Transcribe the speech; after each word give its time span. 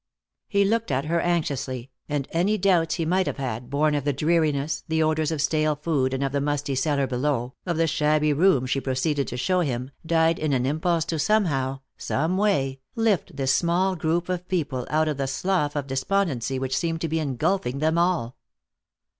He 0.47 0.65
looked 0.65 0.89
at 0.89 1.05
her 1.05 1.21
anxiously, 1.21 1.91
and 2.09 2.27
any 2.31 2.57
doubts 2.57 2.95
he 2.95 3.05
might 3.05 3.27
have 3.27 3.37
had, 3.37 3.69
born 3.69 3.93
of 3.93 4.03
the 4.03 4.11
dreariness, 4.11 4.83
the 4.87 5.03
odors 5.03 5.29
of 5.31 5.43
stale 5.43 5.75
food 5.75 6.11
and 6.11 6.23
of 6.23 6.31
the 6.31 6.41
musty 6.41 6.73
cellar 6.73 7.05
below, 7.05 7.53
of 7.67 7.77
the 7.77 7.85
shabby 7.85 8.33
room 8.33 8.65
she 8.65 8.81
proceeded 8.81 9.27
to 9.27 9.37
show 9.37 9.59
him, 9.59 9.91
died 10.03 10.39
in 10.39 10.53
an 10.53 10.65
impulse 10.65 11.05
to 11.05 11.19
somehow, 11.19 11.81
some 11.97 12.35
way, 12.35 12.79
lift 12.95 13.35
this 13.37 13.53
small 13.53 13.95
group 13.95 14.27
of 14.27 14.47
people 14.47 14.87
out 14.89 15.07
of 15.07 15.17
the 15.17 15.27
slough 15.27 15.75
of 15.75 15.85
despondency 15.85 16.57
which 16.57 16.75
seemed 16.75 16.99
to 17.01 17.07
be 17.07 17.19
engulfing 17.19 17.77
them 17.77 17.99
all. 17.99 18.35